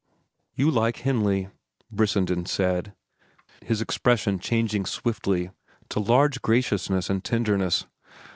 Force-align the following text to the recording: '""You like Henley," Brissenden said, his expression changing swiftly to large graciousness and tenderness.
'""You 0.55 0.71
like 0.71 0.97
Henley," 1.01 1.49
Brissenden 1.91 2.47
said, 2.47 2.95
his 3.63 3.81
expression 3.81 4.39
changing 4.39 4.87
swiftly 4.87 5.51
to 5.89 5.99
large 5.99 6.41
graciousness 6.41 7.07
and 7.07 7.23
tenderness. 7.23 7.85